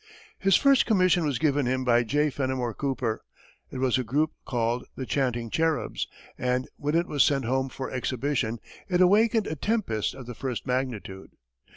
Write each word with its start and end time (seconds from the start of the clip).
His 0.39 0.55
first 0.55 0.87
commission 0.87 1.25
was 1.25 1.37
given 1.37 1.67
him 1.67 1.85
by 1.85 2.01
J. 2.01 2.31
Fenimore 2.31 2.73
Cooper. 2.73 3.21
It 3.69 3.77
was 3.77 3.99
a 3.99 4.03
group 4.03 4.31
called 4.45 4.87
the 4.95 5.05
"Chanting 5.05 5.51
Cherubs," 5.51 6.07
and 6.39 6.67
when 6.77 6.95
it 6.95 7.05
was 7.05 7.23
sent 7.23 7.45
home 7.45 7.69
for 7.69 7.91
exhibition, 7.91 8.57
it 8.89 8.99
awakened 8.99 9.45
a 9.45 9.55
tempest 9.55 10.15
of 10.15 10.25
the 10.25 10.33
first 10.33 10.65
magnitude. 10.65 11.33